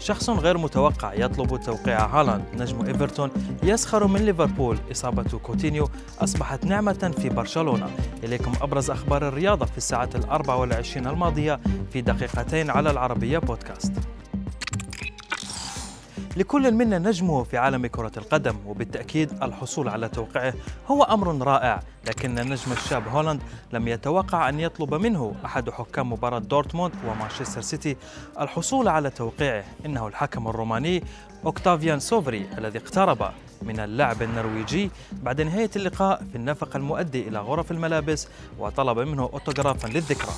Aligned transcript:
شخص 0.00 0.30
غير 0.30 0.58
متوقع 0.58 1.14
يطلب 1.14 1.60
توقيع 1.60 2.06
هالاند. 2.06 2.44
نجم 2.54 2.86
إيفرتون 2.86 3.30
يسخر 3.62 4.06
من 4.06 4.20
ليفربول. 4.20 4.78
إصابة 4.92 5.38
كوتينيو 5.38 5.88
أصبحت 6.18 6.64
نعمة 6.64 7.14
في 7.18 7.28
برشلونة. 7.28 7.90
إليكم 8.24 8.52
أبرز 8.62 8.90
أخبار 8.90 9.28
الرياضة 9.28 9.66
في 9.66 9.78
الساعة 9.78 10.10
الأربع 10.14 10.54
والعشرين 10.54 11.06
الماضية 11.06 11.60
في 11.92 12.00
دقيقتين 12.00 12.70
على 12.70 12.90
العربية 12.90 13.38
بودكاست. 13.38 13.92
لكل 16.40 16.74
منا 16.74 16.98
نجمه 16.98 17.44
في 17.44 17.58
عالم 17.58 17.86
كرة 17.86 18.12
القدم 18.16 18.56
وبالتأكيد 18.66 19.42
الحصول 19.42 19.88
على 19.88 20.08
توقيعه 20.08 20.54
هو 20.86 21.02
أمر 21.02 21.46
رائع. 21.46 21.82
لكن 22.08 22.38
النجم 22.38 22.72
الشاب 22.72 23.08
هولاند 23.08 23.40
لم 23.72 23.88
يتوقع 23.88 24.48
أن 24.48 24.60
يطلب 24.60 24.94
منه 24.94 25.34
أحد 25.44 25.70
حكام 25.70 26.12
مباراة 26.12 26.38
دورتموند 26.38 26.92
ومانشستر 27.06 27.60
سيتي 27.60 27.96
الحصول 28.40 28.88
على 28.88 29.10
توقيعه. 29.10 29.64
إنه 29.86 30.06
الحكم 30.06 30.48
الروماني 30.48 31.04
أوكتافيان 31.46 32.00
سوفري 32.00 32.46
الذي 32.58 32.78
اقترب 32.78 33.30
من 33.62 33.80
اللاعب 33.80 34.22
النرويجي 34.22 34.90
بعد 35.12 35.40
نهاية 35.40 35.70
اللقاء 35.76 36.22
في 36.32 36.36
النفق 36.36 36.76
المؤدي 36.76 37.28
إلى 37.28 37.38
غرف 37.38 37.70
الملابس 37.70 38.28
وطلب 38.58 38.98
منه 38.98 39.22
أوتوغرافا 39.22 39.88
للذكرى. 39.88 40.32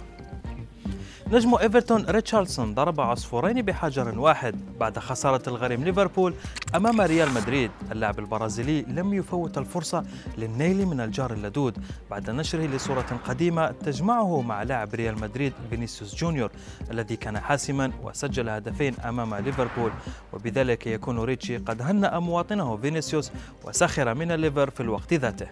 نجم 1.32 1.54
إيفرتون 1.54 2.04
ريتشارليسون 2.08 2.74
ضرب 2.74 3.00
عصفورين 3.00 3.62
بحجر 3.62 4.18
واحد 4.18 4.56
بعد 4.80 4.98
خسارة 4.98 5.42
الغريم 5.48 5.84
ليفربول 5.84 6.34
أمام 6.74 7.00
ريال 7.00 7.34
مدريد. 7.34 7.70
اللاعب 7.92 8.18
البرازيلي 8.18 8.82
لم 8.82 9.14
يفوت 9.14 9.58
الفرصة 9.58 10.04
للنيل 10.38 10.86
من 10.86 11.00
الجار 11.00 11.32
اللدود 11.32 11.78
بعد 12.10 12.30
نشره 12.30 12.66
لصورة 12.66 13.20
قديمة 13.24 13.70
تجمعه 13.70 14.40
مع 14.42 14.62
لاعب 14.62 14.94
ريال 14.94 15.20
مدريد 15.20 15.52
فينيسيوس 15.70 16.14
جونيور 16.14 16.50
الذي 16.90 17.16
كان 17.16 17.38
حاسما 17.40 17.92
وسجل 18.02 18.48
هدفين 18.48 18.94
أمام 19.00 19.34
ليفربول. 19.34 19.92
وبذلك 20.32 20.86
يكون 20.86 21.18
ريتشي 21.18 21.56
قد 21.56 21.82
هنأ 21.82 22.18
مواطنه 22.18 22.76
فينيسيوس 22.76 23.32
وسخر 23.64 24.14
من 24.14 24.32
الليفر 24.32 24.70
في 24.70 24.80
الوقت 24.80 25.14
ذاته. 25.14 25.46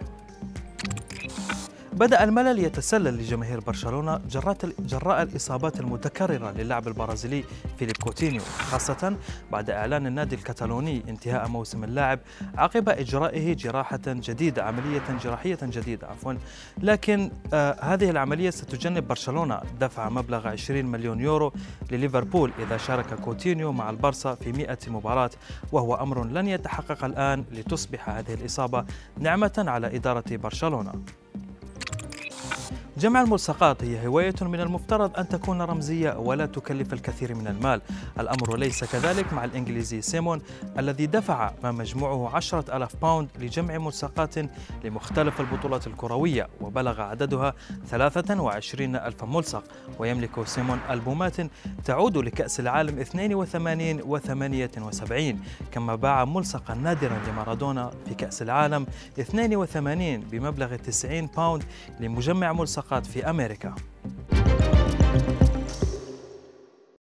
بدأ 2.01 2.23
الملل 2.23 2.59
يتسلل 2.59 3.17
لجماهير 3.17 3.59
برشلونة 3.59 4.21
جراء 4.79 5.21
الإصابات 5.21 5.79
المتكررة 5.79 6.51
للاعب 6.51 6.87
البرازيلي 6.87 7.43
فيليب 7.79 7.97
كوتينيو 7.97 8.41
خاصة 8.41 9.17
بعد 9.51 9.69
إعلان 9.69 10.07
النادي 10.07 10.35
الكتالوني 10.35 11.03
انتهاء 11.09 11.47
موسم 11.47 11.83
اللاعب 11.83 12.19
عقب 12.57 12.89
إجرائه 12.89 13.53
جراحة 13.53 13.99
جديدة 14.07 14.63
عملية 14.63 15.01
جراحية 15.23 15.57
جديدة 15.61 16.07
عفوا. 16.07 16.33
لكن 16.77 17.31
آه 17.53 17.93
هذه 17.93 18.09
العملية 18.09 18.49
ستجنب 18.49 19.07
برشلونة 19.07 19.61
دفع 19.79 20.09
مبلغ 20.09 20.47
20 20.47 20.85
مليون 20.85 21.19
يورو 21.19 21.53
لليفربول 21.91 22.51
إذا 22.59 22.77
شارك 22.77 23.13
كوتينيو 23.13 23.71
مع 23.71 23.89
البرصا 23.89 24.35
في 24.35 24.51
100 24.51 24.77
مباراة 24.87 25.31
وهو 25.71 25.95
أمر 25.95 26.23
لن 26.23 26.47
يتحقق 26.47 27.05
الآن 27.05 27.45
لتصبح 27.51 28.09
هذه 28.09 28.33
الإصابة 28.33 28.85
نعمة 29.19 29.65
على 29.67 29.95
إدارة 29.95 30.23
برشلونة. 30.29 30.93
جمع 32.97 33.21
الملصقات 33.21 33.83
هي 33.83 34.07
هواية 34.07 34.33
من 34.41 34.59
المفترض 34.59 35.17
أن 35.19 35.29
تكون 35.29 35.61
رمزية 35.61 36.17
ولا 36.17 36.45
تكلف 36.45 36.93
الكثير 36.93 37.35
من 37.35 37.47
المال. 37.47 37.81
الأمر 38.19 38.57
ليس 38.57 38.83
كذلك 38.83 39.33
مع 39.33 39.45
الإنجليزي 39.45 40.01
سيمون 40.01 40.41
الذي 40.79 41.05
دفع 41.05 41.51
ما 41.63 41.71
مجموعه 41.71 42.35
عشرة 42.35 42.77
ألاف 42.77 42.95
pound 42.95 43.29
لجمع 43.39 43.77
ملصقات 43.77 44.35
لمختلف 44.83 45.41
البطولات 45.41 45.87
الكروية 45.87 46.47
وبلغ 46.61 47.01
عددها 47.01 47.53
23 47.87 48.95
ألف 48.95 49.23
ملصق. 49.23 49.63
ويملك 49.99 50.47
سيمون 50.47 50.79
ألبومات 50.89 51.35
تعود 51.85 52.17
لكأس 52.17 52.59
العالم 52.59 52.99
82 52.99 54.01
و 54.01 54.17
78 54.17 55.39
كما 55.71 55.95
باع 55.95 56.25
ملصقا 56.25 56.73
نادرا 56.73 57.19
لمارادونا 57.27 57.91
في 58.07 58.13
كأس 58.13 58.41
العالم 58.41 58.85
82 59.19 60.17
بمبلغ 60.19 60.75
90 60.75 61.27
باوند 61.27 61.63
لمجمع 61.99 62.51
ملصقات 62.91 63.05
في 63.05 63.29
أمريكا. 63.29 63.75